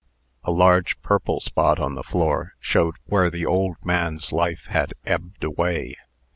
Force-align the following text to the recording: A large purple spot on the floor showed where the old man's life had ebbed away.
A 0.43 0.49
large 0.51 0.99
purple 1.03 1.39
spot 1.39 1.77
on 1.79 1.93
the 1.93 2.01
floor 2.01 2.53
showed 2.59 2.95
where 3.05 3.29
the 3.29 3.45
old 3.45 3.77
man's 3.85 4.31
life 4.31 4.65
had 4.67 4.95
ebbed 5.05 5.43
away. 5.43 5.95